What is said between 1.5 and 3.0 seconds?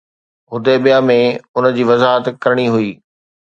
ان جي وضاحت ڪرڻي هئي